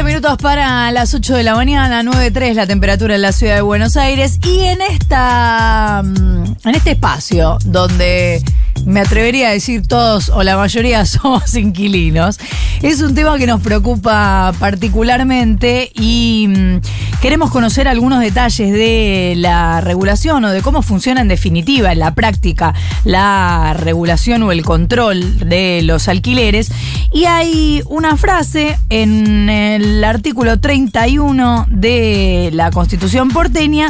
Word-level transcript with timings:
15 0.00 0.14
minutos 0.14 0.38
para 0.38 0.90
las 0.92 1.12
8 1.12 1.34
de 1.34 1.42
la 1.42 1.54
mañana, 1.54 2.02
9.3 2.02 2.54
la 2.54 2.66
temperatura 2.66 3.16
en 3.16 3.20
la 3.20 3.32
ciudad 3.32 3.56
de 3.56 3.60
Buenos 3.60 3.98
Aires. 3.98 4.38
Y 4.42 4.60
en 4.60 4.80
esta. 4.80 6.00
mm, 6.02 6.44
En 6.64 6.74
este 6.74 6.92
espacio 6.92 7.58
donde 7.66 8.42
me 8.86 9.00
atrevería 9.00 9.48
a 9.48 9.52
decir 9.52 9.86
todos 9.86 10.28
o 10.30 10.42
la 10.42 10.56
mayoría 10.56 11.04
somos 11.06 11.54
inquilinos, 11.54 12.38
es 12.82 13.00
un 13.00 13.14
tema 13.14 13.38
que 13.38 13.46
nos 13.46 13.60
preocupa 13.60 14.52
particularmente 14.58 15.90
y 15.94 16.46
mm, 16.48 17.20
queremos 17.20 17.50
conocer 17.50 17.88
algunos 17.88 18.20
detalles 18.20 18.72
de 18.72 19.34
la 19.36 19.80
regulación 19.80 20.44
o 20.44 20.50
de 20.50 20.62
cómo 20.62 20.82
funciona 20.82 21.20
en 21.20 21.28
definitiva, 21.28 21.92
en 21.92 21.98
la 21.98 22.14
práctica, 22.14 22.74
la 23.04 23.74
regulación 23.76 24.42
o 24.42 24.52
el 24.52 24.62
control 24.64 25.48
de 25.48 25.82
los 25.82 26.08
alquileres. 26.08 26.70
Y 27.12 27.24
hay 27.24 27.82
una 27.86 28.16
frase 28.16 28.78
en 28.88 29.48
el 29.50 30.02
artículo 30.04 30.58
31 30.58 31.66
de 31.68 32.50
la 32.52 32.70
Constitución 32.70 33.28
porteña 33.28 33.88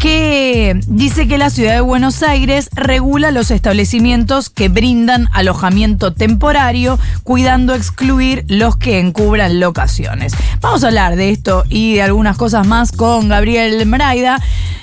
que 0.00 0.80
dice 0.86 1.28
que 1.28 1.36
la 1.36 1.50
ciudad 1.50 1.74
de 1.74 1.80
Buenos 1.82 2.22
Aires 2.22 2.70
regula 2.72 3.30
los 3.30 3.50
establecimientos 3.50 4.48
que 4.48 4.70
brindan 4.70 5.28
alojamiento 5.32 6.14
temporario, 6.14 6.98
cuidando 7.22 7.74
excluir 7.74 8.44
los 8.48 8.78
que 8.78 8.98
encubran 8.98 9.60
locaciones. 9.60 10.32
Vamos 10.62 10.84
a 10.84 10.86
hablar 10.86 11.16
de 11.16 11.30
esto 11.30 11.64
y 11.68 11.94
de 11.94 12.02
algunas 12.02 12.38
cosas 12.38 12.66
más 12.66 12.92
con 12.92 13.28
Gabriel 13.28 13.84
Mraida, 13.84 14.40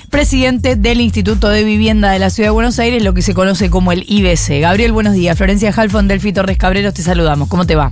presidente 0.08 0.76
del 0.76 1.00
Instituto 1.00 1.48
de 1.48 1.64
Vivienda 1.64 2.12
de 2.12 2.20
la 2.20 2.30
ciudad 2.30 2.48
de 2.48 2.52
Buenos 2.52 2.78
Aires, 2.78 3.02
lo 3.02 3.12
que 3.12 3.22
se 3.22 3.34
conoce 3.34 3.70
como 3.70 3.90
el 3.90 4.04
IBC. 4.06 4.60
Gabriel, 4.60 4.92
buenos 4.92 5.14
días. 5.14 5.36
Florencia 5.36 5.74
Halfon, 5.76 6.06
Delfi 6.06 6.32
Torres 6.32 6.58
Cabreros, 6.58 6.94
te 6.94 7.02
saludamos. 7.02 7.48
¿Cómo 7.48 7.66
te 7.66 7.74
va? 7.74 7.90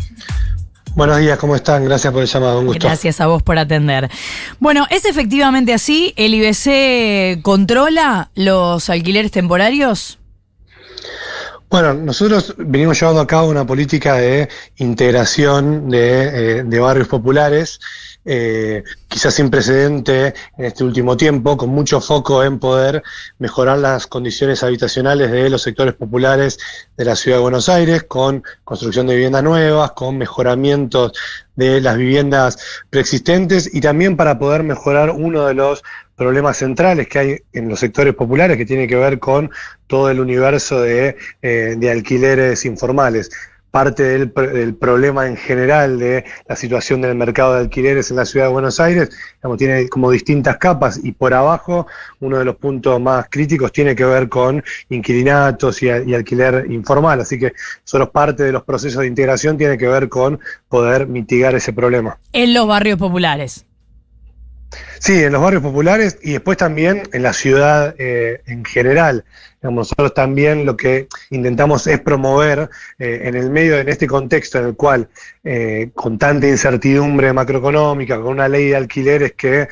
Buenos 0.96 1.18
días, 1.18 1.38
¿cómo 1.38 1.54
están? 1.54 1.84
Gracias 1.84 2.10
por 2.10 2.22
el 2.22 2.26
llamado, 2.26 2.60
un 2.60 2.66
gusto. 2.68 2.86
Gracias 2.86 3.20
a 3.20 3.26
vos 3.26 3.42
por 3.42 3.58
atender. 3.58 4.10
Bueno, 4.60 4.86
¿es 4.88 5.04
efectivamente 5.04 5.74
así? 5.74 6.14
¿El 6.16 6.32
IBC 6.32 7.42
controla 7.42 8.30
los 8.34 8.88
alquileres 8.88 9.30
temporarios? 9.30 10.18
Bueno, 11.68 11.92
nosotros 11.92 12.54
venimos 12.56 12.98
llevando 12.98 13.20
a 13.20 13.26
cabo 13.26 13.50
una 13.50 13.66
política 13.66 14.14
de 14.14 14.48
integración 14.76 15.90
de, 15.90 16.60
eh, 16.60 16.62
de 16.64 16.80
barrios 16.80 17.08
populares, 17.08 17.78
eh, 18.26 18.82
quizás 19.06 19.34
sin 19.34 19.50
precedente 19.50 20.34
en 20.58 20.64
este 20.64 20.82
último 20.82 21.16
tiempo, 21.16 21.56
con 21.56 21.70
mucho 21.70 22.00
foco 22.00 22.42
en 22.42 22.58
poder 22.58 23.02
mejorar 23.38 23.78
las 23.78 24.08
condiciones 24.08 24.64
habitacionales 24.64 25.30
de 25.30 25.48
los 25.48 25.62
sectores 25.62 25.94
populares 25.94 26.58
de 26.96 27.04
la 27.04 27.14
ciudad 27.14 27.38
de 27.38 27.42
Buenos 27.42 27.68
Aires, 27.68 28.02
con 28.02 28.42
construcción 28.64 29.06
de 29.06 29.14
viviendas 29.14 29.44
nuevas, 29.44 29.92
con 29.92 30.18
mejoramientos 30.18 31.12
de 31.54 31.80
las 31.80 31.96
viviendas 31.96 32.58
preexistentes 32.90 33.72
y 33.72 33.80
también 33.80 34.16
para 34.16 34.38
poder 34.38 34.64
mejorar 34.64 35.10
uno 35.10 35.46
de 35.46 35.54
los 35.54 35.84
problemas 36.16 36.56
centrales 36.56 37.08
que 37.08 37.18
hay 37.18 37.38
en 37.52 37.68
los 37.68 37.80
sectores 37.80 38.14
populares 38.14 38.56
que 38.56 38.66
tiene 38.66 38.88
que 38.88 38.96
ver 38.96 39.18
con 39.20 39.50
todo 39.86 40.10
el 40.10 40.18
universo 40.18 40.80
de, 40.80 41.16
eh, 41.42 41.76
de 41.78 41.90
alquileres 41.90 42.64
informales. 42.64 43.30
Parte 43.76 44.04
del, 44.04 44.32
del, 44.32 44.74
problema 44.74 45.26
en 45.26 45.36
general 45.36 45.98
de 45.98 46.24
la 46.48 46.56
situación 46.56 47.02
del 47.02 47.14
mercado 47.14 47.52
de 47.52 47.60
alquileres 47.60 48.10
en 48.10 48.16
la 48.16 48.24
ciudad 48.24 48.46
de 48.46 48.52
Buenos 48.52 48.80
Aires, 48.80 49.10
digamos, 49.36 49.58
tiene 49.58 49.86
como 49.90 50.10
distintas 50.10 50.56
capas 50.56 50.98
y 51.02 51.12
por 51.12 51.34
abajo 51.34 51.86
uno 52.20 52.38
de 52.38 52.46
los 52.46 52.56
puntos 52.56 52.98
más 52.98 53.26
críticos 53.28 53.72
tiene 53.72 53.94
que 53.94 54.06
ver 54.06 54.30
con 54.30 54.64
inquilinatos 54.88 55.82
y, 55.82 55.88
y 55.88 56.14
alquiler 56.14 56.64
informal. 56.70 57.20
Así 57.20 57.38
que 57.38 57.52
solo 57.84 58.10
parte 58.10 58.44
de 58.44 58.52
los 58.52 58.64
procesos 58.64 59.02
de 59.02 59.08
integración 59.08 59.58
tiene 59.58 59.76
que 59.76 59.88
ver 59.88 60.08
con 60.08 60.40
poder 60.70 61.06
mitigar 61.06 61.54
ese 61.54 61.74
problema. 61.74 62.18
En 62.32 62.54
los 62.54 62.66
barrios 62.66 62.98
populares. 62.98 63.66
Sí, 64.98 65.22
en 65.22 65.32
los 65.32 65.42
barrios 65.42 65.62
populares 65.62 66.18
y 66.22 66.32
después 66.32 66.56
también 66.56 67.02
en 67.12 67.22
la 67.22 67.34
ciudad 67.34 67.94
eh, 67.98 68.40
en 68.46 68.64
general. 68.64 69.24
Nosotros 69.70 70.14
también 70.14 70.66
lo 70.66 70.76
que 70.76 71.08
intentamos 71.30 71.86
es 71.86 72.00
promover 72.00 72.68
eh, 72.98 73.22
en 73.24 73.34
el 73.34 73.50
medio, 73.50 73.78
en 73.78 73.88
este 73.88 74.06
contexto 74.06 74.58
en 74.58 74.66
el 74.66 74.76
cual, 74.76 75.08
eh, 75.44 75.90
con 75.94 76.18
tanta 76.18 76.46
incertidumbre 76.46 77.32
macroeconómica, 77.32 78.16
con 78.16 78.32
una 78.32 78.48
ley 78.48 78.68
de 78.68 78.76
alquileres 78.76 79.32
que 79.32 79.62
eh, 79.62 79.68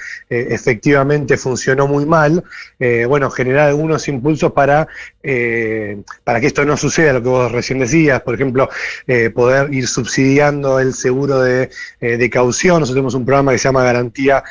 efectivamente 0.51 1.37
funcionó 1.37 1.87
muy 1.87 2.07
mal, 2.07 2.43
bueno, 3.09 3.31
generar 3.31 3.69
algunos 3.69 4.07
impulsos 4.09 4.53
para, 4.53 4.87
para 6.23 6.39
que 6.39 6.47
esto 6.47 6.67
no 6.67 6.77
suceda, 6.77 7.15
lo 7.15 7.23
que 7.23 7.29
vos 7.31 7.51
recién 7.51 7.79
decías, 7.79 8.21
por 8.21 8.35
ejemplo, 8.35 8.69
poder 9.35 9.73
ir 9.73 9.89
subsidiando 9.89 10.79
el 10.79 10.93
seguro 10.93 11.41
de, 11.41 11.71
de, 12.01 12.31
caución. 12.31 12.81
Nosotros 12.81 12.97
tenemos 12.97 13.15
un 13.15 13.25
programa 13.25 13.53
que 13.53 13.59
se 13.59 13.69
llama 13.69 13.85
Garantía 13.85 14.45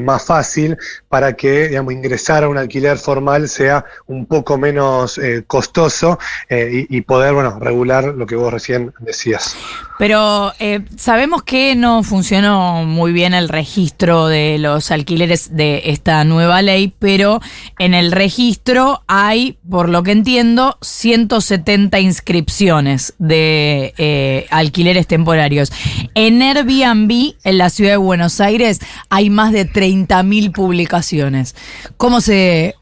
Más 0.00 0.24
Fácil 0.24 0.78
para 1.10 1.34
que, 1.34 1.68
digamos, 1.68 1.92
ingresar 1.92 2.44
a 2.44 2.48
un 2.48 2.56
alquiler 2.56 2.96
formal 2.96 3.46
sea 3.46 3.84
un 4.06 4.24
poco 4.26 4.56
menos 4.56 4.75
menos 4.76 5.16
eh, 5.16 5.42
costoso 5.46 6.18
eh, 6.50 6.86
y, 6.90 6.98
y, 6.98 7.00
poder, 7.00 7.32
bueno, 7.32 7.58
regular 7.58 8.04
lo 8.14 8.26
que 8.26 8.36
vos 8.36 8.52
recién 8.52 8.92
decías. 9.00 9.56
Pero 9.98 10.52
eh, 10.58 10.80
sabemos 10.96 11.42
que 11.42 11.74
no 11.74 12.02
funcionó 12.02 12.84
muy 12.84 13.12
bien 13.12 13.32
el 13.32 13.48
registro 13.48 14.26
de 14.26 14.58
los 14.58 14.90
alquileres 14.90 15.56
de 15.56 15.84
esta 15.86 16.22
nueva 16.24 16.60
ley, 16.60 16.92
pero 16.98 17.40
en 17.78 17.94
el 17.94 18.12
registro 18.12 19.02
hay, 19.06 19.56
por 19.70 19.88
lo 19.88 20.02
que 20.02 20.12
entiendo, 20.12 20.76
170 20.82 21.98
inscripciones 22.00 23.14
de 23.18 24.46
alquileres 24.50 25.06
temporarios. 25.06 25.72
En 26.14 26.42
Airbnb, 26.42 27.34
en 27.42 27.58
la 27.58 27.70
ciudad 27.70 27.92
de 27.92 27.96
Buenos 27.96 28.42
Aires, 28.42 28.80
hay 29.08 29.30
más 29.30 29.52
de 29.52 29.66
30.000 29.66 30.52
publicaciones. 30.52 31.54
¿Cómo 31.96 32.20
se 32.20 32.74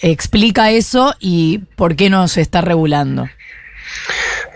explica 0.00 0.70
eso 0.70 1.14
y 1.20 1.58
por 1.76 1.96
qué 1.96 2.10
no 2.10 2.28
se 2.28 2.40
está 2.40 2.60
regulando? 2.60 3.28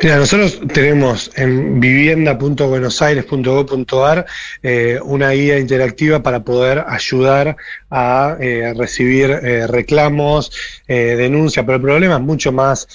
Mira, 0.03 0.17
nosotros 0.17 0.61
tenemos 0.73 1.31
en 1.37 1.79
vivienda.buenosaires.gov.ar 1.81 4.27
eh, 4.62 4.99
una 5.03 5.31
guía 5.31 5.59
interactiva 5.59 6.23
para 6.23 6.45
poder 6.45 6.85
ayudar 6.87 7.57
a 7.91 8.37
eh, 8.41 8.75
recibir 8.77 9.31
eh, 9.31 9.67
reclamos, 9.69 10.53
eh, 10.89 11.15
denuncias, 11.17 11.65
pero 11.65 11.77
el 11.77 11.83
problema 11.83 12.17
es 12.17 12.21
mucho 12.21 12.53
más, 12.53 12.87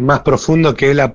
más 0.00 0.20
profundo 0.20 0.74
que 0.74 0.92
la, 0.94 1.14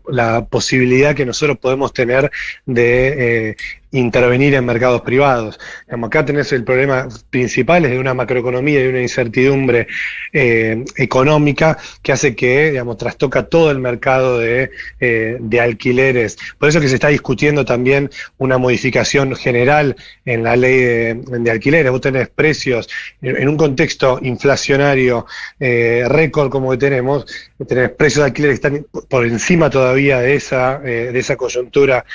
posibilidad 0.50 1.16
que 1.16 1.26
nosotros 1.26 1.58
podemos 1.58 1.94
tener 1.94 2.32
de 2.66 3.56
intervenir 3.94 4.56
en 4.56 4.66
mercados 4.66 5.02
privados. 5.02 5.60
Digamos, 5.86 6.08
acá 6.08 6.26
tenés 6.26 6.52
el 6.52 6.64
problema 6.64 7.08
principal 7.30 7.86
es 7.86 7.92
de 7.92 8.00
una 8.00 8.14
macroeconomía 8.14 8.84
y 8.84 8.88
una 8.88 9.02
incertidumbre 9.02 9.88
eh, 10.34 10.84
económica 10.98 11.78
que 12.02 12.12
hace 12.12 12.36
que, 12.36 12.72
digamos, 12.72 12.98
trastoca 12.98 13.44
todo 13.44 13.72
el 13.72 13.80
mercado 13.80 14.40
de, 14.40 14.72
eh, 15.00 15.38
de, 15.40 15.60
alquileres. 15.62 16.38
Por 16.58 16.70
eso 16.70 16.82
que 16.82 16.88
se 16.88 16.96
está 16.96 17.10
discutiendo 17.10 17.64
también 17.66 18.10
una 18.40 18.58
modificación 18.58 19.36
general 19.36 19.96
en 20.26 20.44
la 20.44 20.56
ley 20.56 20.78
de, 21.14 21.52
alquileres. 21.52 21.92
Vos 21.92 22.02
tenés 22.02 22.30
precios 22.30 22.90
en, 23.22 23.48
un 23.48 23.58
contexto 23.58 24.20
inflacionario 24.24 25.28
eh, 25.60 26.04
récord 26.08 26.50
como 26.50 26.72
que 26.72 26.78
tenemos, 26.78 27.26
tenés 27.68 27.92
precios 27.92 28.24
de 28.24 28.26
alquileres 28.26 28.60
que 28.60 28.68
están 28.68 28.86
por 29.08 29.26
encima 29.26 29.70
todavía 29.70 30.20
de 30.20 30.36
esa, 30.36 30.80
de 30.80 31.18
esa 31.18 31.36
coyuntura 31.36 32.06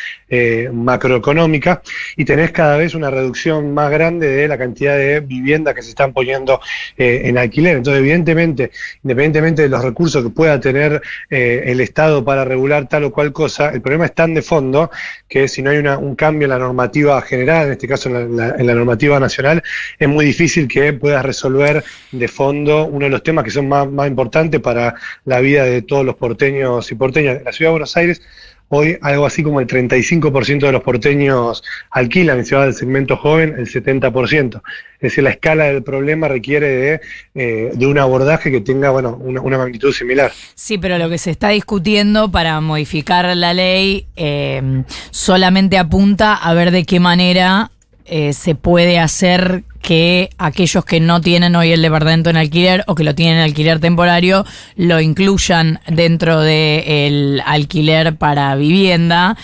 macroeconómica 0.72 1.67
y 2.16 2.24
tenés 2.24 2.52
cada 2.52 2.76
vez 2.76 2.94
una 2.94 3.10
reducción 3.10 3.72
más 3.74 3.90
grande 3.90 4.28
de 4.28 4.48
la 4.48 4.58
cantidad 4.58 4.96
de 4.96 5.20
viviendas 5.20 5.74
que 5.74 5.82
se 5.82 5.90
están 5.90 6.12
poniendo 6.12 6.60
eh, 6.96 7.22
en 7.24 7.38
alquiler. 7.38 7.76
Entonces, 7.76 8.00
evidentemente, 8.00 8.70
independientemente 9.02 9.62
de 9.62 9.68
los 9.68 9.82
recursos 9.82 10.22
que 10.22 10.30
pueda 10.30 10.60
tener 10.60 11.00
eh, 11.30 11.64
el 11.66 11.80
Estado 11.80 12.24
para 12.24 12.44
regular 12.44 12.88
tal 12.88 13.04
o 13.04 13.12
cual 13.12 13.32
cosa, 13.32 13.70
el 13.70 13.80
problema 13.80 14.06
es 14.06 14.14
tan 14.14 14.34
de 14.34 14.42
fondo 14.42 14.90
que 15.28 15.48
si 15.48 15.62
no 15.62 15.70
hay 15.70 15.78
un 15.78 16.14
cambio 16.16 16.46
en 16.46 16.50
la 16.50 16.58
normativa 16.58 17.20
general, 17.22 17.66
en 17.66 17.72
este 17.72 17.88
caso 17.88 18.08
en 18.08 18.37
la, 18.37 18.50
en 18.58 18.66
la 18.66 18.75
normativa 18.75 19.20
nacional, 19.20 19.62
es 19.98 20.08
muy 20.08 20.25
difícil 20.25 20.69
que 20.69 20.93
puedas 20.93 21.25
resolver 21.25 21.84
de 22.12 22.28
fondo 22.28 22.87
uno 22.87 23.06
de 23.06 23.10
los 23.10 23.22
temas 23.22 23.44
que 23.44 23.50
son 23.50 23.69
más, 23.69 23.90
más 23.90 24.08
importantes 24.08 24.60
para 24.60 24.94
la 25.25 25.40
vida 25.40 25.64
de 25.64 25.82
todos 25.82 26.04
los 26.04 26.16
porteños 26.16 26.90
y 26.90 26.94
porteñas. 26.94 27.43
La 27.44 27.52
ciudad 27.52 27.70
de 27.70 27.72
Buenos 27.72 27.96
Aires 27.96 28.22
Hoy 28.69 28.99
algo 29.00 29.25
así 29.25 29.43
como 29.43 29.61
el 29.61 29.67
35% 29.67 30.61
de 30.61 30.73
los 30.73 30.82
porteños 30.82 31.62
alquilan, 31.91 32.38
en 32.38 32.44
ciudad 32.44 32.65
del 32.65 32.75
segmento 32.75 33.17
joven, 33.17 33.55
el 33.59 33.67
70%. 33.67 34.56
Es 34.56 35.00
decir, 35.00 35.25
la 35.25 35.31
escala 35.31 35.65
del 35.65 35.82
problema 35.82 36.29
requiere 36.29 36.69
de, 36.69 37.00
eh, 37.35 37.87
un 37.87 37.99
abordaje 37.99 38.50
que 38.50 38.61
tenga 38.61 38.91
bueno, 38.91 39.17
una, 39.20 39.41
una, 39.41 39.56
magnitud 39.56 39.93
similar. 39.93 40.32
Sí, 40.55 40.76
pero 40.76 40.99
lo 40.99 41.09
que 41.09 41.19
se 41.19 41.31
está 41.31 41.50
discutiendo 41.50 42.31
para 42.31 42.61
modificar 42.61 43.35
la 43.37 43.55
ley 43.55 44.06
eh, 44.17 44.82
solamente 45.11 45.79
apunta 45.79 46.35
a 46.35 46.53
ver 46.53 46.70
de 46.70 46.85
qué 46.85 47.00
manera 47.00 47.70
eh, 48.11 48.32
se 48.32 48.55
puede 48.55 48.99
hacer 48.99 49.65
que 49.80 50.30
aquellos 50.38 50.84
que 50.84 51.00
no 51.00 51.20
tienen 51.20 51.56
hoy 51.56 51.72
el 51.72 51.82
departamento 51.82 52.30
en 52.30 52.36
alquiler 52.36 52.84
o 52.86 52.94
que 52.94 53.04
lo 53.04 53.14
tienen 53.14 53.36
en 53.36 53.42
alquiler 53.42 53.80
temporario 53.80 54.44
lo 54.76 55.00
incluyan 55.00 55.80
dentro 55.86 56.40
del 56.40 57.36
de 57.36 57.42
alquiler 57.44 58.16
para 58.16 58.54
vivienda 58.56 59.36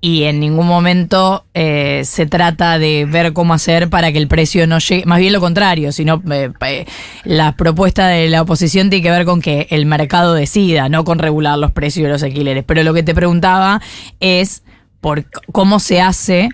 y 0.00 0.24
en 0.24 0.38
ningún 0.38 0.66
momento 0.66 1.44
eh, 1.54 2.02
se 2.04 2.26
trata 2.26 2.78
de 2.78 3.04
ver 3.04 3.32
cómo 3.32 3.54
hacer 3.54 3.90
para 3.90 4.12
que 4.12 4.18
el 4.18 4.28
precio 4.28 4.66
no 4.66 4.78
llegue, 4.78 5.04
más 5.06 5.18
bien 5.18 5.32
lo 5.32 5.40
contrario, 5.40 5.90
sino 5.90 6.22
eh, 6.30 6.52
eh, 6.66 6.86
la 7.24 7.56
propuesta 7.56 8.06
de 8.08 8.28
la 8.28 8.42
oposición 8.42 8.90
tiene 8.90 9.02
que 9.02 9.10
ver 9.10 9.24
con 9.24 9.40
que 9.40 9.66
el 9.70 9.86
mercado 9.86 10.34
decida, 10.34 10.88
no 10.88 11.04
con 11.04 11.18
regular 11.18 11.58
los 11.58 11.72
precios 11.72 12.04
de 12.04 12.12
los 12.12 12.22
alquileres. 12.22 12.64
Pero 12.64 12.84
lo 12.84 12.94
que 12.94 13.02
te 13.02 13.14
preguntaba 13.14 13.80
es 14.20 14.62
por 15.00 15.26
cómo 15.52 15.80
se 15.80 16.00
hace 16.00 16.48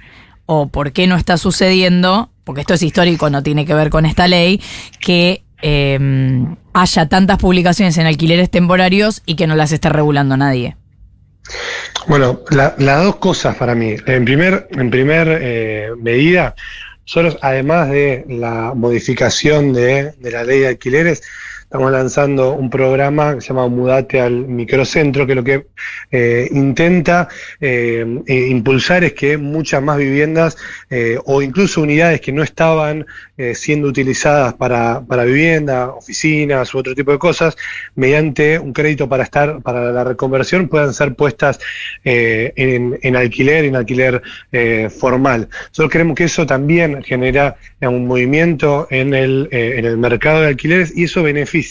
o 0.47 0.69
por 0.69 0.93
qué 0.93 1.07
no 1.07 1.17
está 1.17 1.37
sucediendo, 1.37 2.31
porque 2.45 2.61
esto 2.61 2.75
es 2.75 2.83
histórico, 2.83 3.31
no 3.31 3.43
tiene 3.43 3.67
que 3.67 3.75
ver 3.75 3.91
con 3.91 4.07
esta 4.07 4.29
ley, 4.29 4.61
que 5.01 5.43
haya 6.75 7.09
tantas 7.09 7.39
publicaciones 7.39 7.97
en 7.97 8.07
alquileres 8.07 8.51
temporarios 8.51 9.23
y 9.25 9.35
que 9.35 9.47
no 9.47 9.55
las 9.55 9.73
esté 9.73 9.89
regulando 9.89 10.37
nadie. 10.37 10.77
Bueno, 12.07 12.41
las 12.51 13.05
dos 13.05 13.17
cosas 13.17 13.57
para 13.57 13.75
mí. 13.75 13.97
En 14.07 14.25
primer, 14.25 14.69
en 14.71 14.91
primer 14.91 15.39
eh, 15.41 15.91
medida, 15.99 16.55
nosotros, 17.07 17.39
además 17.43 17.91
de 17.91 18.25
la 18.29 18.73
modificación 18.75 19.73
de, 19.73 20.13
de 20.13 20.31
la 20.31 20.45
ley 20.45 20.61
de 20.61 20.69
alquileres, 20.69 21.23
estamos 21.75 21.91
lanzando 21.91 22.53
un 22.53 22.71
programa 22.71 23.35
que 23.35 23.41
se 23.41 23.49
llama 23.49 23.67
Mudate 23.67 24.21
al 24.21 24.47
Microcentro, 24.47 25.27
que 25.27 25.35
lo 25.35 25.43
que 25.43 25.67
eh, 26.13 26.49
intenta 26.53 27.27
eh, 27.61 28.21
eh, 28.29 28.47
impulsar 28.49 29.03
es 29.03 29.15
que 29.15 29.37
muchas 29.37 29.83
más 29.83 29.99
viviendas 29.99 30.57
o 31.25 31.43
incluso 31.43 31.81
unidades 31.81 32.21
que 32.21 32.31
no 32.31 32.45
estaban 32.45 33.05
siendo 33.55 33.89
utilizadas 33.89 34.55
para, 34.55 35.01
para, 35.01 35.25
vivienda, 35.25 35.89
oficinas 35.89 36.73
u 36.73 36.79
otro 36.79 36.95
tipo 36.95 37.11
de 37.11 37.19
cosas, 37.19 37.57
mediante 37.97 38.61
un 38.61 38.73
crédito 38.73 39.09
para 39.09 39.25
estar 39.25 39.61
para 39.61 39.91
la 39.91 40.05
reconversión 40.05 40.69
puedan 40.69 40.95
ser 40.95 41.17
puestas 41.17 41.59
en, 42.05 42.97
en, 43.03 43.17
alquiler, 43.17 43.65
en 43.65 43.75
alquiler 43.75 44.23
formal. 44.97 45.49
Nosotros 45.71 45.91
creemos 45.91 46.15
que 46.15 46.25
eso 46.25 46.47
también 46.47 47.03
genera 47.03 47.57
un 47.81 48.07
movimiento 48.07 48.87
en 48.91 49.15
el, 49.15 49.49
en 49.51 49.85
el 49.85 49.97
mercado 49.97 50.43
de 50.43 50.49
alquileres 50.49 50.97
y 50.97 51.05
eso 51.05 51.25
beneficia 51.25 51.64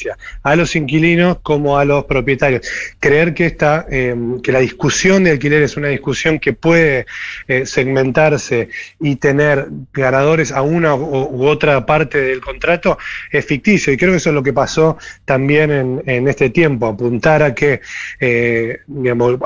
a 0.43 0.55
los 0.55 0.75
inquilinos 0.75 1.37
como 1.41 1.77
a 1.77 1.85
los 1.85 2.05
propietarios. 2.05 2.67
Creer 2.99 3.33
que, 3.33 3.45
esta, 3.45 3.85
em, 3.89 4.41
que 4.41 4.51
la 4.51 4.59
discusión 4.59 5.23
de 5.23 5.31
alquiler 5.31 5.63
es 5.63 5.77
una 5.77 5.89
discusión 5.89 6.39
que 6.39 6.53
puede 6.53 7.05
eh, 7.47 7.65
segmentarse 7.65 8.69
y 8.99 9.15
tener 9.17 9.67
ganadores 9.93 10.51
a 10.51 10.61
una 10.61 10.95
u, 10.95 11.45
otra 11.47 11.85
parte 11.85 12.21
del 12.21 12.41
contrato 12.41 12.97
es 13.31 13.45
ficticio 13.45 13.91
y 13.93 13.97
creo 13.97 14.11
que 14.11 14.17
eso 14.17 14.29
es 14.29 14.35
lo 14.35 14.43
que 14.43 14.53
pasó 14.53 14.97
también 15.25 16.01
en, 16.05 16.27
este 16.27 16.49
tiempo, 16.49 16.87
apuntar 16.87 17.43
a 17.43 17.53
que 17.53 17.81
eh, 18.19 18.79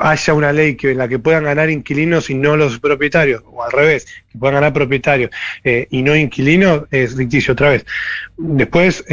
haya 0.00 0.34
una 0.34 0.52
ley 0.52 0.76
que, 0.76 0.92
en 0.92 0.98
la 0.98 1.08
que 1.08 1.18
puedan 1.18 1.44
ganar 1.44 1.70
inquilinos 1.70 2.30
y 2.30 2.34
no 2.34 2.56
los 2.56 2.78
propietarios, 2.78 3.42
o 3.46 3.62
al 3.62 3.72
revés, 3.72 4.06
que 4.38 4.40
puedan 4.40 4.54
ganar 4.54 4.72
propietarios 4.72 5.30
eh, 5.64 5.86
y 5.90 6.02
no 6.02 6.16
inquilinos, 6.16 6.84
es 6.90 7.16
ficticio 7.16 7.52
otra 7.52 7.70
vez. 7.70 7.86
Después, 8.36 9.04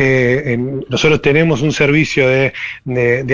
nosotros 0.87 1.21
tenemos 1.21 1.63
un 1.63 1.71
servicio 1.71 2.27
de, 2.27 2.53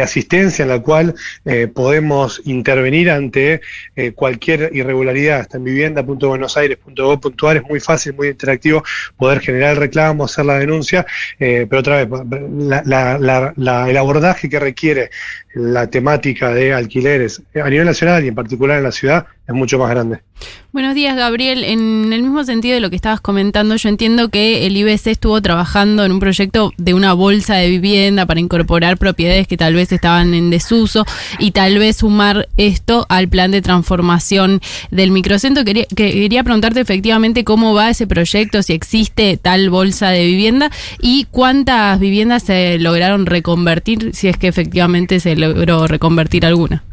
asistencia 0.02 0.64
en 0.64 0.70
la 0.70 0.80
cual 0.80 1.14
eh, 1.46 1.68
podemos 1.68 2.42
intervenir 2.46 3.10
ante 3.10 3.62
eh, 3.96 4.12
cualquier 4.14 4.70
irregularidad. 4.74 5.42
Está 5.42 5.58
en 5.58 5.64
vivienda.buenosaires.gov.ar, 5.66 7.58
es 7.58 7.64
muy 7.64 7.80
fácil, 7.80 8.14
muy 8.14 8.30
interactivo 8.30 8.84
poder 9.18 9.40
generar 9.40 9.72
el 9.72 9.78
reclamo, 9.78 10.26
hacer 10.26 10.46
la 10.46 10.60
denuncia, 10.60 11.06
eh, 11.40 11.68
pero 11.70 11.82
otra 11.82 12.06
vez, 12.06 12.22
el 13.88 13.98
abordaje 13.98 14.50
que 14.50 14.60
requiere 14.60 15.10
la 15.54 15.88
temática 15.88 16.54
de 16.54 16.74
alquileres 16.74 17.42
a 17.56 17.70
nivel 17.70 17.86
nacional 17.86 18.24
y 18.24 18.30
en 18.30 18.36
particular 18.36 18.78
en 18.78 18.84
la 18.84 18.92
ciudad 18.92 19.26
es 19.48 19.56
mucho 19.56 19.78
más 19.78 19.90
grande. 19.90 20.22
Buenos 20.72 20.96
días, 20.96 21.16
Gabriel. 21.18 21.64
En 21.66 22.14
el 22.14 22.24
mismo 22.24 22.44
sentido 22.46 22.76
de 22.76 22.80
lo 22.80 22.90
que 22.90 22.96
estabas 22.96 23.20
comentando, 23.20 23.76
yo 23.76 23.90
entiendo 23.90 24.30
que 24.30 24.66
el 24.66 24.78
IBC 24.78 25.08
estuvo 25.08 25.42
trabajando 25.42 26.06
en 26.06 26.12
un 26.14 26.20
proyecto 26.20 26.72
de 26.78 26.94
una 26.94 27.14
bolsa 27.14 27.56
de 27.56 27.70
vivienda 27.70 28.26
para 28.26 28.40
incorporar 28.40 28.98
propiedades 28.98 29.48
que 29.48 29.58
tal 29.58 29.74
vez 29.74 29.92
estaban 29.92 30.34
en 30.34 30.50
desuso 30.50 31.06
y 31.40 31.52
tal 31.52 31.78
vez 31.78 31.98
sumar 31.98 32.48
esto 32.56 33.06
al 33.10 33.28
plan 33.28 33.52
de 33.52 33.62
transformación 33.62 34.62
del 34.92 35.12
microcentro. 35.12 35.66
Quería, 35.66 35.86
quería 35.96 36.44
preguntarte 36.44 36.80
efectivamente 36.80 37.44
cómo 37.44 37.74
va 37.74 37.90
ese 37.90 38.08
proyecto, 38.08 38.64
si 38.64 38.74
existe 38.74 39.38
tal 39.38 39.70
bolsa 39.70 40.10
de 40.10 40.26
vivienda 40.26 40.72
y 41.02 41.28
cuántas 41.30 42.00
viviendas 42.00 42.44
se 42.44 42.80
lograron 42.80 43.26
reconvertir, 43.26 44.12
si 44.14 44.30
es 44.30 44.38
que 44.38 44.48
efectivamente 44.48 45.20
se 45.20 45.36
logró 45.36 45.88
reconvertir 45.88 46.46
alguna. 46.46 46.84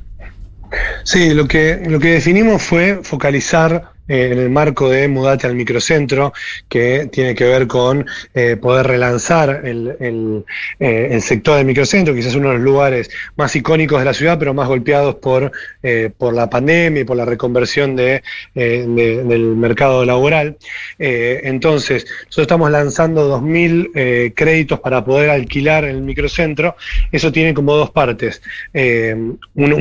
Sí, 1.04 1.34
lo 1.34 1.46
que, 1.46 1.82
lo 1.86 1.98
que 1.98 2.12
definimos 2.12 2.62
fue 2.62 3.00
focalizar 3.02 3.92
en 4.08 4.38
el 4.38 4.50
marco 4.50 4.88
de 4.88 5.06
Mudate 5.06 5.46
al 5.46 5.54
Microcentro, 5.54 6.32
que 6.68 7.08
tiene 7.12 7.34
que 7.34 7.44
ver 7.44 7.66
con 7.66 8.06
eh, 8.34 8.56
poder 8.56 8.86
relanzar 8.86 9.62
el, 9.64 9.96
el, 10.00 10.44
eh, 10.80 11.18
sector 11.20 11.56
del 11.56 11.66
microcentro, 11.66 12.14
quizás 12.14 12.34
uno 12.34 12.48
de 12.48 12.54
los 12.54 12.62
lugares 12.62 13.10
más 13.36 13.54
icónicos 13.54 13.98
de 13.98 14.04
la 14.06 14.14
ciudad, 14.14 14.38
pero 14.38 14.54
más 14.54 14.68
golpeados 14.68 15.16
por, 15.16 15.52
por 16.16 16.34
la 16.34 16.48
pandemia 16.48 17.02
y 17.02 17.04
por 17.04 17.16
la 17.16 17.24
reconversión 17.24 17.96
de, 17.96 18.22
del 18.54 19.56
mercado 19.56 20.04
laboral. 20.04 20.56
entonces, 20.98 22.06
nosotros 22.26 22.42
estamos 22.42 22.70
lanzando 22.70 23.40
2.000 23.40 24.32
créditos 24.34 24.80
para 24.80 25.04
poder 25.04 25.30
alquilar 25.30 25.84
el 25.84 26.00
microcentro. 26.02 26.76
Eso 27.12 27.30
tiene 27.32 27.54
como 27.54 27.74
dos 27.74 27.90
partes. 27.90 28.40
Un, 28.74 29.38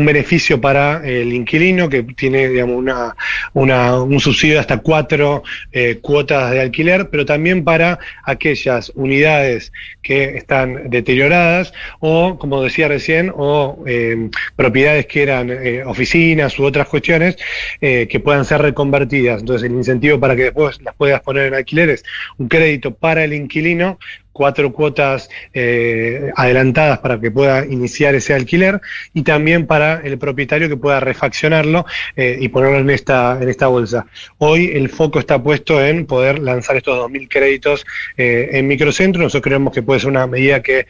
beneficio 0.07 0.59
para 0.61 1.05
el 1.07 1.33
inquilino, 1.33 1.89
que 1.89 2.03
tiene 2.03 2.47
digamos, 2.47 2.77
una, 2.77 3.15
una 3.53 4.01
un 4.01 4.16
subsidio 4.19 4.59
hasta 4.59 4.77
cuatro 4.79 5.43
eh, 5.71 5.99
cuotas 6.01 6.51
de 6.51 6.61
alquiler, 6.61 7.09
pero 7.09 7.25
también 7.25 7.63
para 7.63 7.99
aquellas 8.23 8.91
unidades 8.95 9.71
que 10.01 10.37
están 10.37 10.89
deterioradas 10.89 11.73
o, 11.99 12.37
como 12.37 12.63
decía 12.63 12.87
recién, 12.87 13.31
o 13.35 13.83
eh, 13.87 14.29
propiedades 14.55 15.05
que 15.05 15.23
eran 15.23 15.49
eh, 15.49 15.83
oficinas 15.85 16.57
u 16.59 16.65
otras 16.65 16.87
cuestiones 16.87 17.37
que 17.79 18.21
puedan 18.23 18.45
ser 18.45 18.61
reconvertidas. 18.61 19.41
Entonces, 19.41 19.69
el 19.69 19.75
incentivo 19.75 20.19
para 20.19 20.35
que 20.35 20.43
después 20.43 20.81
las 20.81 20.95
puedas 20.95 21.21
poner 21.21 21.47
en 21.47 21.53
alquileres, 21.55 22.03
un 22.37 22.47
crédito 22.47 22.93
para 22.93 23.23
el 23.23 23.33
inquilino 23.33 23.99
cuatro 24.37 24.71
cuotas 24.71 25.29
eh, 25.51 26.31
adelantadas 26.35 26.99
para 26.99 27.19
que 27.19 27.31
pueda 27.31 27.65
iniciar 27.65 28.13
ese 28.13 28.35
alquiler 28.35 28.79
y 29.15 29.23
también 29.23 29.65
para 29.65 29.99
el 30.01 30.19
propietario 30.19 30.69
que 30.69 30.77
pueda 30.77 30.99
refaccionarlo 30.99 31.87
eh, 32.15 32.37
y 32.39 32.47
ponerlo 32.49 32.77
en 32.77 32.91
esta, 32.91 33.39
en 33.41 33.49
esta 33.49 33.65
bolsa. 33.65 34.05
Hoy 34.37 34.69
el 34.75 34.89
foco 34.89 35.17
está 35.17 35.41
puesto 35.41 35.83
en 35.83 36.05
poder 36.05 36.37
lanzar 36.37 36.77
estos 36.77 36.99
2.000 37.09 37.27
créditos 37.27 37.83
eh, 38.15 38.49
en 38.51 38.67
microcentro. 38.67 39.23
Nosotros 39.23 39.43
creemos 39.43 39.73
que 39.73 39.81
puede 39.81 40.01
ser 40.01 40.09
una 40.09 40.27
medida 40.27 40.61
que, 40.61 40.85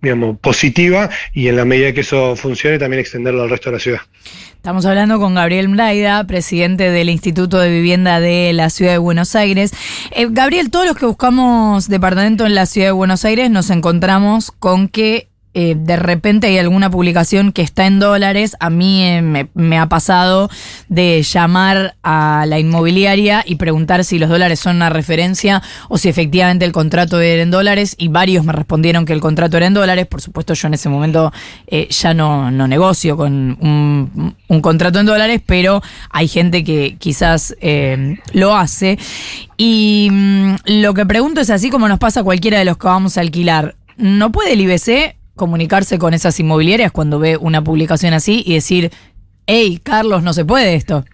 digamos, 0.00 0.38
positiva 0.38 1.10
y 1.32 1.48
en 1.48 1.56
la 1.56 1.64
medida 1.64 1.92
que 1.92 2.02
eso 2.02 2.36
funcione 2.36 2.78
también 2.78 3.00
extenderlo 3.00 3.42
al 3.42 3.50
resto 3.50 3.70
de 3.70 3.76
la 3.76 3.80
ciudad. 3.80 4.00
Estamos 4.64 4.86
hablando 4.86 5.20
con 5.20 5.34
Gabriel 5.34 5.68
Mlaida, 5.68 6.24
presidente 6.24 6.90
del 6.90 7.10
Instituto 7.10 7.58
de 7.58 7.68
Vivienda 7.68 8.18
de 8.18 8.50
la 8.54 8.70
Ciudad 8.70 8.92
de 8.92 8.98
Buenos 8.98 9.34
Aires. 9.34 9.72
Eh, 10.10 10.26
Gabriel, 10.30 10.70
todos 10.70 10.86
los 10.86 10.96
que 10.96 11.04
buscamos 11.04 11.86
departamento 11.86 12.46
en 12.46 12.54
la 12.54 12.64
Ciudad 12.64 12.88
de 12.88 12.92
Buenos 12.92 13.26
Aires 13.26 13.50
nos 13.50 13.68
encontramos 13.68 14.50
con 14.52 14.88
que 14.88 15.28
eh, 15.56 15.76
de 15.78 15.94
repente 15.94 16.48
hay 16.48 16.58
alguna 16.58 16.90
publicación 16.90 17.52
que 17.52 17.62
está 17.62 17.86
en 17.86 18.00
dólares, 18.00 18.56
a 18.58 18.70
mí 18.70 19.04
eh, 19.04 19.48
me, 19.54 19.78
ha 19.78 19.88
pasado 19.88 20.50
de 20.88 21.22
llamar 21.22 21.94
a 22.02 22.44
la 22.48 22.58
inmobiliaria 22.58 23.44
y 23.46 23.54
preguntar 23.54 24.04
si 24.04 24.18
los 24.18 24.28
dólares 24.28 24.58
son 24.58 24.74
una 24.76 24.90
referencia 24.90 25.62
o 25.88 25.96
si 25.96 26.08
efectivamente 26.08 26.64
el 26.64 26.72
contrato 26.72 27.20
era 27.20 27.40
en 27.40 27.52
dólares 27.52 27.94
y 27.96 28.08
varios 28.08 28.44
me 28.44 28.52
respondieron 28.52 29.06
que 29.06 29.12
el 29.12 29.20
contrato 29.20 29.56
era 29.56 29.66
en 29.66 29.74
dólares. 29.74 30.06
Por 30.08 30.20
supuesto 30.20 30.54
yo 30.54 30.66
en 30.66 30.74
ese 30.74 30.88
momento 30.88 31.32
eh, 31.68 31.86
ya 31.88 32.14
no, 32.14 32.50
no, 32.50 32.66
negocio 32.66 33.16
con 33.16 33.56
un, 33.60 34.60
contrato 34.60 34.98
en 34.98 35.06
dólares, 35.06 35.40
pero 35.46 35.82
hay 36.10 36.26
gente 36.26 36.64
que 36.64 36.96
quizás 36.98 37.54
lo 38.32 38.56
hace. 38.56 38.98
Y 39.56 40.08
mm, 40.10 40.54
lo 40.66 40.94
que 40.94 41.06
pregunto 41.06 41.40
es 41.40 41.50
así 41.50 41.70
como 41.70 41.88
nos 41.88 42.00
pasa 42.00 42.20
a 42.20 42.24
cualquiera 42.24 42.58
de 42.58 42.64
los 42.64 42.76
que 42.76 42.88
vamos 42.88 43.18
a 43.18 43.20
alquilar. 43.20 43.76
¿No 43.96 44.32
puede 44.32 44.54
el 44.54 44.60
IBC 44.62 45.14
comunicarse 45.34 45.98
con 45.98 46.14
esas 46.14 46.38
inmobiliarias 46.40 46.92
cuando 46.92 47.18
ve 47.18 47.36
una 47.36 47.62
publicación 47.62 48.14
así 48.14 48.42
y 48.46 48.54
decir, 48.54 48.90
hey, 49.46 49.80
Carlos, 49.82 50.22
no 50.22 50.32
se 50.32 50.44
puede 50.44 50.74
esto? 50.74 51.04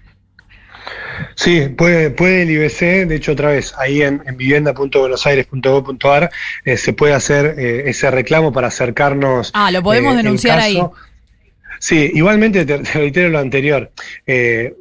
Sí, 1.34 1.68
puede, 1.76 2.10
puede 2.10 2.42
el 2.42 2.50
IBC, 2.50 3.06
de 3.08 3.16
hecho 3.16 3.32
otra 3.32 3.50
vez, 3.50 3.74
ahí 3.78 4.02
en, 4.02 4.22
en 4.26 4.36
vivienda.buenosaires.gov.ar 4.36 6.30
eh, 6.64 6.76
se 6.76 6.92
puede 6.92 7.14
hacer 7.14 7.54
eh, 7.58 7.90
ese 7.90 8.10
reclamo 8.10 8.52
para 8.52 8.68
acercarnos. 8.68 9.50
Ah, 9.54 9.70
lo 9.70 9.82
podemos 9.82 10.14
eh, 10.14 10.18
denunciar 10.18 10.58
ahí. 10.58 10.80
Sí, 11.80 12.10
igualmente 12.12 12.66
te, 12.66 12.76
reitero 12.76 13.30
lo 13.30 13.38
anterior. 13.38 13.90
Eh, 14.26 14.74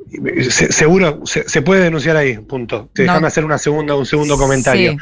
seguro 0.50 1.22
se, 1.25 1.62
puede 1.62 1.86
denunciar 1.86 2.17
ahí, 2.17 2.38
punto. 2.39 2.89
Déjame 2.93 3.25
hacer 3.25 3.46
una 3.46 3.58
segunda, 3.58 3.96
un 3.96 4.05
segundo 4.05 4.38
comentario. 4.38 4.98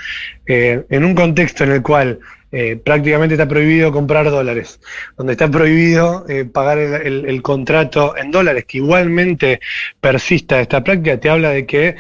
Eh, 0.46 0.86
en 0.92 1.04
un 1.04 1.16
contexto 1.16 1.64
en 1.64 1.72
el 1.72 1.82
cual 1.82 2.20
eh, 2.52 2.78
prácticamente 2.78 3.36
está 3.36 3.48
prohibido 3.48 3.92
comprar 3.92 4.30
dólares, 4.30 4.80
donde 5.18 5.34
está 5.34 5.50
prohibido 5.50 6.26
eh, 6.30 6.46
pagar 6.46 6.78
el, 6.78 7.42
contrato 7.42 8.16
en 8.18 8.32
dólares, 8.32 8.66
que 8.66 8.78
igualmente 8.78 9.60
persista 10.00 10.60
esta 10.60 10.84
práctica, 10.84 11.20
te 11.20 11.30
habla 11.30 11.50
de 11.50 11.66
que 11.66 11.96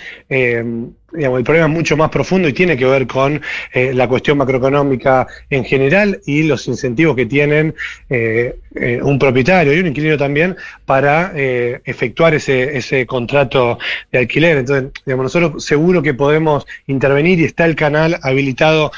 eh, 1.17 1.25
el 1.25 1.43
problema 1.43 1.67
es 1.67 1.73
mucho 1.73 1.97
más 1.97 2.09
profundo 2.09 2.47
y 2.47 2.53
tiene 2.53 2.77
que 2.77 2.85
ver 2.85 3.07
con 3.07 3.41
eh, 3.73 3.93
la 3.93 4.07
cuestión 4.07 4.37
macroeconómica 4.37 5.27
en 5.49 5.63
general 5.63 6.19
y 6.25 6.43
los 6.43 6.67
incentivos 6.67 7.15
que 7.15 7.25
tienen 7.25 7.75
eh, 8.09 8.55
eh, 8.75 8.99
un 9.01 9.17
propietario 9.17 9.73
y 9.73 9.79
un 9.79 9.87
inquilino 9.87 10.17
también 10.17 10.55
para 10.85 11.33
efectuar 11.35 12.33
ese, 12.33 12.77
ese 12.77 13.05
contrato 13.05 13.77
de 14.11 14.19
alquiler. 14.19 14.57
Entonces, 14.57 14.91
digamos, 15.05 15.25
nosotros 15.25 15.63
seguro 15.63 16.01
que 16.01 16.13
podemos 16.13 16.65
intervenir 16.87 17.39
y 17.39 17.45
está 17.45 17.65
el 17.65 17.75
canal 17.75 18.19
habilitado 18.21 18.91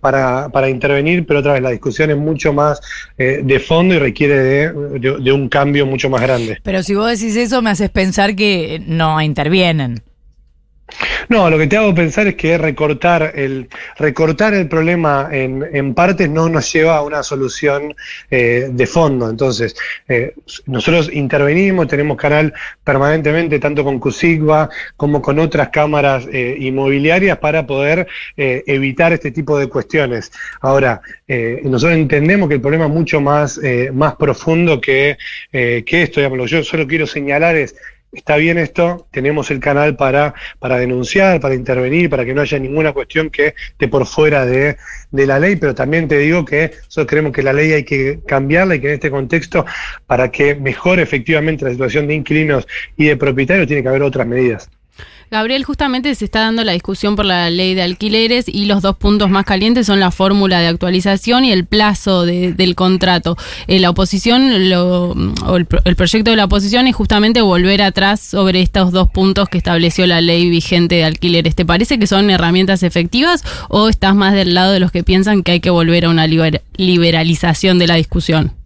para, 0.00 0.48
para, 0.50 0.68
intervenir, 0.68 1.26
pero 1.26 1.40
otra 1.40 1.54
vez 1.54 1.62
la 1.62 1.70
discusión 1.70 2.10
es 2.10 2.16
mucho 2.16 2.52
más 2.52 2.80
de 3.16 3.62
fondo 3.66 3.94
y 3.94 3.98
requiere 3.98 4.38
de, 4.38 4.72
de 5.20 5.32
un 5.32 5.48
cambio 5.48 5.86
mucho 5.86 6.10
más 6.10 6.20
grande. 6.20 6.58
Pero 6.62 6.82
si 6.82 6.94
vos 6.94 7.10
decís 7.10 7.36
eso, 7.36 7.62
me 7.62 7.70
haces 7.70 7.90
pensar 7.90 8.36
que 8.36 8.80
no 8.86 9.20
intervienen. 9.20 10.02
No, 11.28 11.50
lo 11.50 11.58
que 11.58 11.66
te 11.66 11.76
hago 11.76 11.94
pensar 11.94 12.26
es 12.26 12.36
que 12.36 12.58
recortar 12.58 13.32
el, 13.34 13.68
recortar 13.96 14.54
el 14.54 14.68
problema 14.68 15.28
en, 15.30 15.64
en 15.72 15.94
partes 15.94 16.28
no 16.30 16.48
nos 16.48 16.72
lleva 16.72 16.96
a 16.96 17.02
una 17.02 17.22
solución 17.22 17.94
eh, 18.30 18.68
de 18.70 18.86
fondo. 18.86 19.28
Entonces, 19.28 19.76
eh, 20.08 20.34
nosotros 20.66 21.10
intervenimos, 21.12 21.88
tenemos 21.88 22.16
canal 22.16 22.52
permanentemente 22.84 23.58
tanto 23.58 23.84
con 23.84 23.98
CUSIGBA 23.98 24.70
como 24.96 25.20
con 25.20 25.38
otras 25.38 25.68
cámaras 25.70 26.26
eh, 26.32 26.56
inmobiliarias 26.58 27.38
para 27.38 27.66
poder 27.66 28.06
evitar 28.36 29.12
este 29.12 29.30
tipo 29.30 29.58
de 29.58 29.68
cuestiones. 29.68 30.30
Ahora, 30.60 31.00
nosotros 31.64 31.98
entendemos 31.98 32.48
que 32.48 32.54
el 32.56 32.60
problema 32.60 32.86
es 32.86 32.90
mucho 32.90 33.20
más, 33.20 33.60
más 33.92 34.14
profundo 34.16 34.80
que, 34.80 35.18
que 35.50 36.02
esto. 36.02 36.20
Digamos, 36.20 36.50
yo 36.50 36.62
solo 36.62 36.86
quiero 36.86 37.06
señalar 37.06 37.56
es 37.56 37.74
está 38.12 38.36
bien 38.36 38.58
esto, 38.58 39.06
tenemos 39.10 39.50
el 39.50 39.60
canal 39.60 39.96
para, 39.96 40.34
para 40.58 40.78
denunciar, 40.78 41.40
para 41.40 41.54
intervenir, 41.54 42.08
para 42.08 42.24
que 42.24 42.34
no 42.34 42.40
haya 42.40 42.58
ninguna 42.58 42.92
cuestión 42.92 43.30
que 43.30 43.54
esté 43.70 43.88
por 43.88 44.06
fuera 44.06 44.46
de, 44.46 44.76
la 45.10 45.38
ley, 45.38 45.56
pero 45.56 45.74
también 45.74 46.08
te 46.08 46.18
digo 46.18 46.44
que 46.44 46.72
nosotros 46.84 47.06
creemos 47.06 47.32
que 47.32 47.42
la 47.42 47.52
ley 47.52 47.72
hay 47.72 47.84
que 47.84 48.20
cambiarla 48.26 48.76
y 48.76 48.80
que 48.80 48.88
en 48.88 48.94
este 48.94 49.10
contexto, 49.10 49.64
para 50.06 50.30
que 50.30 50.54
mejore 50.54 51.02
efectivamente 51.02 51.64
la 51.64 51.70
situación 51.70 52.06
de 52.06 52.14
inquilinos 52.14 52.66
y 52.96 53.06
de 53.06 53.16
propietarios, 53.16 53.66
tiene 53.66 53.82
que 53.82 53.88
haber 53.88 54.02
otras 54.02 54.26
medidas. 54.26 54.70
Gabriel, 55.30 55.62
justamente 55.64 56.14
se 56.14 56.24
está 56.24 56.40
dando 56.40 56.64
la 56.64 56.72
discusión 56.72 57.14
por 57.14 57.26
la 57.26 57.50
ley 57.50 57.74
de 57.74 57.82
alquileres 57.82 58.46
y 58.48 58.64
los 58.64 58.80
dos 58.80 58.96
puntos 58.96 59.28
más 59.28 59.44
calientes 59.44 59.86
son 59.86 60.00
la 60.00 60.10
fórmula 60.10 60.60
de 60.60 60.68
actualización 60.68 61.44
y 61.44 61.52
el 61.52 61.66
plazo 61.66 62.24
del 62.24 62.74
contrato. 62.74 63.36
Eh, 63.66 63.78
la 63.78 63.90
oposición, 63.90 64.70
lo, 64.70 65.10
o 65.10 65.56
el, 65.56 65.66
proyecto 65.66 66.30
de 66.30 66.36
la 66.36 66.46
oposición 66.46 66.86
es 66.86 66.96
justamente 66.96 67.42
volver 67.42 67.82
atrás 67.82 68.20
sobre 68.20 68.62
estos 68.62 68.90
dos 68.90 69.10
puntos 69.10 69.48
que 69.48 69.58
estableció 69.58 70.06
la 70.06 70.20
ley 70.20 70.48
vigente 70.48 70.96
de 70.96 71.04
alquileres. 71.04 71.54
¿Te 71.54 71.66
parece 71.66 71.98
que 71.98 72.06
son 72.06 72.30
herramientas 72.30 72.82
efectivas 72.82 73.44
o 73.68 73.88
estás 73.88 74.14
más 74.14 74.32
del 74.32 74.54
lado 74.54 74.72
de 74.72 74.80
los 74.80 74.92
que 74.92 75.04
piensan 75.04 75.42
que 75.42 75.52
hay 75.52 75.60
que 75.60 75.70
volver 75.70 76.06
a 76.06 76.08
una 76.08 76.26
liberalización 76.26 77.78
de 77.78 77.86
la 77.86 77.96
discusión? 77.96 78.57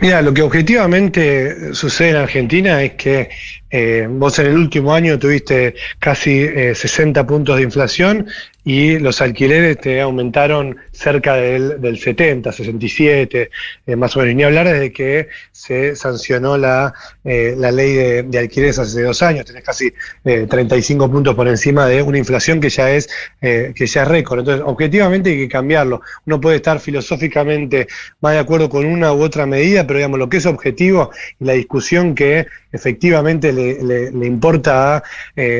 Mira, 0.00 0.22
lo 0.22 0.32
que 0.32 0.42
objetivamente 0.42 1.74
sucede 1.74 2.10
en 2.10 2.16
Argentina 2.16 2.82
es 2.82 2.92
que 2.92 3.30
eh, 3.70 4.06
vos 4.08 4.38
en 4.38 4.46
el 4.46 4.56
último 4.56 4.94
año 4.94 5.18
tuviste 5.18 5.74
casi 5.98 6.46
60 6.74 7.20
eh, 7.20 7.24
puntos 7.24 7.56
de 7.56 7.62
inflación 7.62 8.26
y 8.68 8.98
los 8.98 9.22
alquileres 9.22 9.78
te 9.78 9.98
aumentaron 10.02 10.76
cerca 10.92 11.36
del, 11.36 11.80
del 11.80 11.98
70, 11.98 12.52
67, 12.52 13.50
eh, 13.86 13.96
más 13.96 14.14
o 14.14 14.20
menos. 14.20 14.34
ni 14.34 14.42
hablar 14.42 14.68
desde 14.68 14.92
que 14.92 15.28
se 15.52 15.96
sancionó 15.96 16.58
la, 16.58 16.92
eh, 17.24 17.54
la 17.56 17.72
ley 17.72 17.94
de, 18.24 18.38
alquileres 18.38 18.78
hace 18.78 19.00
dos 19.00 19.22
años. 19.22 19.46
Tenés 19.46 19.64
casi 19.64 19.90
35 20.22 21.02
eh, 21.02 21.08
puntos 21.08 21.34
por 21.34 21.48
encima 21.48 21.86
de 21.86 22.02
una 22.02 22.18
inflación 22.18 22.60
que 22.60 22.68
ya 22.68 22.90
es, 22.90 23.08
que 23.40 23.86
ya 23.86 24.02
es 24.02 24.08
récord. 24.08 24.40
Entonces, 24.40 24.62
objetivamente 24.66 25.30
hay 25.30 25.38
que 25.38 25.48
cambiarlo. 25.48 26.02
Uno 26.26 26.38
puede 26.38 26.56
estar 26.56 26.78
filosóficamente 26.78 27.88
más 28.20 28.34
de 28.34 28.40
acuerdo 28.40 28.68
con 28.68 28.84
una 28.84 29.14
u 29.14 29.22
otra 29.22 29.46
medida, 29.46 29.86
pero 29.86 29.98
digamos, 29.98 30.18
lo 30.18 30.28
que 30.28 30.36
es 30.36 30.44
objetivo 30.44 31.10
y 31.40 31.46
la 31.46 31.54
discusión 31.54 32.14
que 32.14 32.46
efectivamente 32.70 33.50
le, 33.50 34.10
le, 34.10 34.26
importa 34.26 34.96
a, 34.96 35.02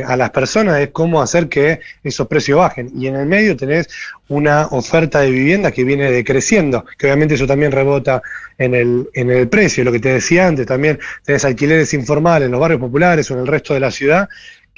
a 0.07 0.17
las 0.19 0.29
personas 0.29 0.79
es 0.79 0.91
cómo 0.91 1.23
hacer 1.23 1.49
que 1.49 1.81
esos 2.05 2.27
precios 2.27 2.59
bajen 2.59 2.98
y 2.99 3.07
en 3.07 3.17
el 3.17 3.27
medio 3.27 3.57
tenés 3.57 3.89
una 4.29 4.67
oferta 4.69 5.21
de 5.21 5.31
vivienda 5.31 5.71
que 5.71 5.85
viene 5.85 6.11
decreciendo, 6.11 6.85
que 6.97 7.07
obviamente 7.07 7.35
eso 7.35 7.47
también 7.47 7.73
rebota 7.73 8.23
en 8.59 8.75
el, 8.75 9.09
en 9.15 9.31
el 9.31 9.49
precio. 9.49 9.85
Lo 9.85 9.93
que 9.93 10.01
te 10.01 10.13
decía 10.13 10.47
antes, 10.47 10.67
también 10.67 10.99
tenés 11.25 11.45
alquileres 11.45 11.95
informales 11.95 12.47
en 12.47 12.53
los 12.53 12.61
barrios 12.61 12.81
populares 12.81 13.31
o 13.31 13.35
en 13.35 13.41
el 13.41 13.47
resto 13.47 13.75
de 13.75 13.81
la 13.81 13.91
ciudad 13.91 14.29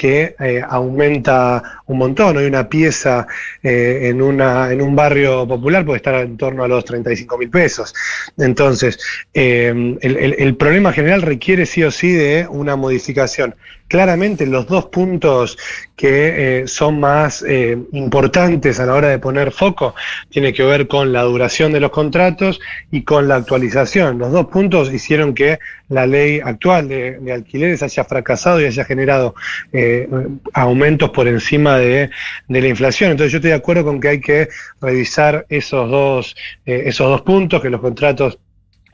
que 0.01 0.35
eh, 0.41 0.63
aumenta 0.67 1.83
un 1.85 1.99
montón. 1.99 2.39
Hoy 2.39 2.47
una 2.47 2.67
pieza 2.67 3.27
eh, 3.63 4.09
en, 4.09 4.23
una, 4.23 4.73
en 4.73 4.81
un 4.81 4.97
barrio 4.97 5.47
popular 5.47 5.85
puede 5.85 5.99
estar 5.99 6.15
en 6.15 6.39
torno 6.39 6.65
a 6.65 6.69
los 6.69 6.87
35 6.87 7.37
mil 7.37 7.51
pesos. 7.51 7.95
Entonces, 8.39 8.99
eh, 9.35 9.99
el, 10.01 10.17
el, 10.39 10.57
problema 10.57 10.95
general 10.95 11.21
requiere 11.21 11.67
sí 11.67 11.85
o 11.85 11.91
sí 11.91 12.13
de 12.13 12.47
una 12.49 12.77
modificación. 12.77 13.55
Claramente 13.91 14.47
los 14.47 14.69
dos 14.69 14.87
puntos 14.87 15.59
que 15.97 16.63
son 16.67 17.01
más 17.01 17.45
importantes 17.93 18.79
a 18.79 18.87
la 18.87 18.95
hora 18.95 19.09
de 19.09 19.19
poner 19.19 19.51
foco 19.51 19.97
tiene 20.31 20.53
que 20.53 20.63
ver 20.63 20.87
con 20.87 21.13
la 21.13 21.23
duración 21.23 21.73
de 21.73 21.81
los 21.81 21.91
contratos 21.91 22.61
y 22.93 23.03
con 23.03 23.27
la 23.27 23.35
actualización. 23.35 24.19
Los 24.19 24.31
dos 24.31 24.47
puntos 24.47 24.93
hicieron 24.93 25.35
que 25.35 25.59
la 25.91 26.07
ley 26.07 26.41
actual 26.43 26.89
de, 26.89 27.19
de 27.19 27.33
alquileres 27.33 27.83
haya 27.83 28.05
fracasado 28.05 28.61
y 28.61 28.65
haya 28.65 28.85
generado 28.85 29.35
eh, 29.73 30.09
aumentos 30.53 31.11
por 31.11 31.29
encima 31.29 31.79
de, 31.79 32.11
la 32.49 32.69
inflación. 32.69 33.11
Entonces 33.11 33.33
yo 33.33 33.39
estoy 33.39 33.51
de 33.51 33.57
acuerdo 33.57 33.85
con 33.85 34.01
que 34.01 34.09
hay 34.09 34.21
que 34.21 34.49
revisar 34.81 35.47
esos 35.49 35.91
dos, 35.91 36.37
eh, 36.65 36.85
esos 36.87 37.09
dos 37.09 37.23
puntos, 37.23 37.61
que 37.61 37.71
los 37.71 37.81
contratos 37.81 38.39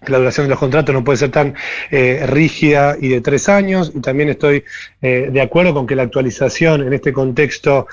la 0.06 0.18
duración 0.18 0.46
de 0.46 0.50
los 0.50 0.58
contratos 0.58 0.94
no 0.94 1.04
puede 1.04 1.18
ser 1.18 1.30
tan 1.30 1.54
eh, 1.90 2.24
rígida 2.26 2.96
y 3.00 3.08
de 3.08 3.20
tres 3.20 3.48
años. 3.48 3.92
Y 3.94 4.00
también 4.00 4.28
estoy 4.28 4.64
de 5.00 5.40
acuerdo 5.40 5.72
con 5.72 5.86
que 5.86 5.94
la 5.94 6.02
actualización 6.02 6.86
en 6.86 6.92
este 6.92 7.12
contexto 7.12 7.86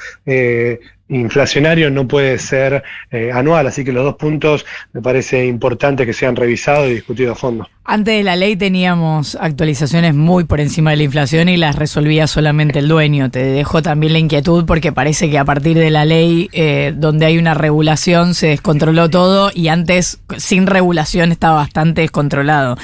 inflacionario 1.15 1.89
no 1.89 2.07
puede 2.07 2.39
ser 2.39 2.83
eh, 3.11 3.31
anual, 3.33 3.67
así 3.67 3.83
que 3.83 3.91
los 3.91 4.03
dos 4.03 4.15
puntos 4.15 4.65
me 4.93 5.01
parece 5.01 5.45
importante 5.45 6.05
que 6.05 6.13
sean 6.13 6.35
revisados 6.35 6.89
y 6.89 6.95
discutidos 6.95 7.37
a 7.37 7.39
fondo. 7.39 7.69
Antes 7.85 8.15
de 8.15 8.23
la 8.23 8.37
ley 8.37 8.55
teníamos 8.55 9.35
actualizaciones 9.35 10.15
muy 10.15 10.45
por 10.45 10.61
encima 10.61 10.91
de 10.91 10.97
la 10.97 11.03
inflación 11.03 11.49
y 11.49 11.57
las 11.57 11.75
resolvía 11.75 12.27
solamente 12.27 12.79
el 12.79 12.87
dueño. 12.87 13.29
Te 13.29 13.43
dejo 13.43 13.81
también 13.81 14.13
la 14.13 14.19
inquietud 14.19 14.63
porque 14.65 14.93
parece 14.93 15.29
que 15.29 15.37
a 15.37 15.43
partir 15.43 15.77
de 15.77 15.89
la 15.89 16.05
ley 16.05 16.49
eh, 16.53 16.93
donde 16.95 17.25
hay 17.25 17.37
una 17.37 17.53
regulación 17.53 18.35
se 18.35 18.47
descontroló 18.47 19.09
todo 19.09 19.51
y 19.53 19.67
antes 19.67 20.21
sin 20.37 20.65
regulación 20.65 21.33
estaba 21.33 21.55
bastante 21.55 22.01
descontrolado. 22.01 22.77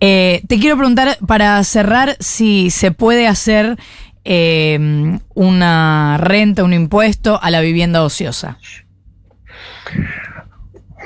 Eh, 0.00 0.42
te 0.46 0.58
quiero 0.58 0.76
preguntar 0.76 1.16
para 1.26 1.64
cerrar 1.64 2.16
si 2.20 2.68
se 2.68 2.90
puede 2.90 3.26
hacer 3.26 3.78
eh, 4.24 5.18
una 5.34 6.16
renta, 6.18 6.64
un 6.64 6.72
impuesto 6.72 7.38
a 7.42 7.50
la 7.50 7.60
vivienda 7.60 8.02
ociosa. 8.02 8.58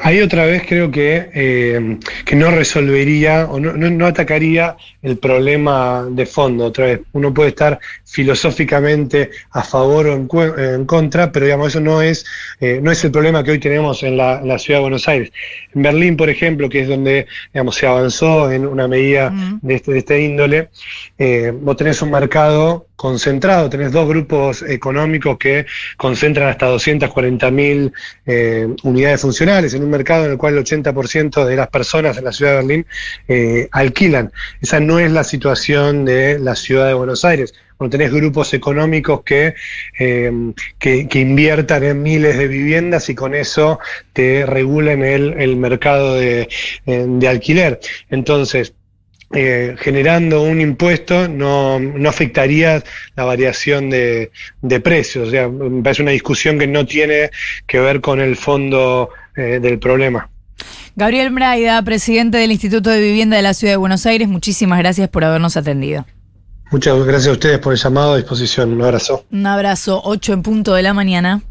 Ahí 0.01 0.21
otra 0.21 0.47
vez 0.47 0.63
creo 0.67 0.91
que, 0.91 1.29
eh, 1.35 1.99
que 2.25 2.37
no 2.37 2.51
resolvería 2.53 3.47
o 3.47 3.59
no, 3.59 3.73
no, 3.73 4.07
atacaría 4.07 4.77
el 5.03 5.19
problema 5.19 6.07
de 6.09 6.25
fondo. 6.25 6.67
Otra 6.67 6.87
vez, 6.87 7.01
uno 7.13 7.35
puede 7.35 7.49
estar 7.49 7.81
filosóficamente 8.05 9.31
a 9.51 9.63
favor 9.65 10.07
o 10.07 10.15
en, 10.15 10.85
contra, 10.87 11.33
pero 11.33 11.47
digamos, 11.47 11.69
eso 11.69 11.81
no 11.81 12.01
es, 12.01 12.25
eh, 12.61 12.79
no 12.81 12.93
es 12.93 13.05
el 13.05 13.11
problema 13.11 13.43
que 13.43 13.53
hoy 13.53 13.59
tenemos 13.59 14.03
en 14.05 14.17
la, 14.17 14.59
ciudad 14.59 14.79
de 14.79 14.83
Buenos 14.83 15.09
Aires. 15.09 15.33
En 15.75 15.83
Berlín, 15.83 16.17
por 16.17 16.31
ejemplo, 16.31 16.69
que 16.69 16.83
es 16.83 16.89
donde 16.89 17.27
digamos, 17.53 17.75
se 17.75 17.87
avanzó 17.87 18.51
en 18.53 18.67
una 18.67 18.87
medida 18.87 19.33
de, 19.63 19.75
este, 19.75 19.93
de 19.93 19.99
este 19.99 20.23
índole, 20.23 20.69
eh, 21.19 21.53
vos 21.55 21.77
tenés 21.77 22.01
un 22.03 22.13
mercado 22.13 22.88
concentrado, 22.99 23.71
tenés 23.71 23.93
dos 23.93 24.09
grupos 24.09 24.63
económicos 24.63 25.39
que 25.39 25.67
concentran 25.97 26.49
hasta 26.49 26.69
240.000 26.69 27.93
eh, 28.27 28.75
unidades 28.83 29.21
funcionales 29.21 29.73
en 29.73 29.85
un 29.85 29.91
mercado 29.91 30.25
en 30.25 30.33
el 30.33 30.37
cual 30.37 30.59
el 30.59 30.65
80% 30.65 31.45
de 31.45 31.55
las 31.55 31.69
personas 31.69 32.19
en 32.19 32.25
la 32.25 32.33
ciudad 32.33 32.51
de 32.51 32.57
Berlín 32.57 32.87
eh, 33.29 33.69
alquilan. 33.71 34.33
Esa 34.61 34.81
no 34.81 34.99
es 34.99 35.13
la 35.13 35.23
situación 35.23 36.05
de 36.05 36.41
la 36.41 36.57
ciudad 36.57 36.89
de 36.89 36.95
Buenos 36.95 37.25
Aires. 37.25 37.55
Cuando 37.77 37.97
tenés 37.97 38.13
grupos 38.13 38.53
económicos 38.53 39.23
que, 39.23 39.55
eh, 40.01 40.33
que, 40.81 41.21
inviertan 41.21 41.85
en 41.85 42.03
miles 42.03 42.37
de 42.37 42.49
viviendas 42.49 43.09
y 43.11 43.15
con 43.15 43.37
eso 43.37 43.79
te 44.13 44.45
regulen 44.45 45.05
el, 45.05 45.35
el 45.41 45.55
mercado 45.55 46.15
de, 46.17 46.49
de 46.85 47.29
alquiler. 47.29 47.79
Entonces, 48.11 48.75
eh, 49.33 49.77
generando 49.79 50.43
un 50.43 50.61
impuesto 50.61 51.29
no, 51.29 51.79
no, 51.79 52.09
afectaría 52.09 52.83
la 53.15 53.25
variación 53.25 53.91
de, 53.91 54.31
de, 54.63 54.81
precios. 54.81 55.29
O 55.29 55.31
sea, 55.31 55.49
me 55.49 55.83
parece 55.83 56.03
una 56.03 56.13
discusión 56.13 56.59
que 56.59 56.67
no 56.67 56.87
tiene 56.87 57.31
que 57.67 57.79
ver 57.79 58.01
con 58.01 58.21
el 58.21 58.37
fondo 58.37 59.11
eh, 59.37 59.59
del 59.61 59.79
problema. 59.79 60.31
Gabriel 60.97 61.31
Braida, 61.31 61.81
presidente 61.83 62.39
del 62.39 62.51
Instituto 62.51 62.91
de 62.91 63.01
Vivienda 63.01 63.37
de 63.37 63.43
la 63.43 63.55
Ciudad 63.55 63.75
de 63.75 63.77
Buenos 63.77 64.07
Aires, 64.07 64.29
muchísimas 64.29 64.79
gracias 64.79 65.09
por 65.09 65.25
habernos 65.25 65.57
atendido. 65.57 66.07
Muchas 66.71 66.99
gracias 67.05 67.29
a 67.29 67.33
ustedes 67.33 67.59
por 67.59 67.73
el 67.73 67.79
llamado 67.79 68.15
a 68.15 68.17
disposición. 68.17 68.73
Un 68.73 68.83
abrazo. 68.83 69.25
Un 69.31 69.47
abrazo, 69.47 70.01
8 70.05 70.33
en 70.33 70.43
punto 70.43 70.75
de 70.75 70.83
la 70.83 70.95
mañana. 70.95 71.43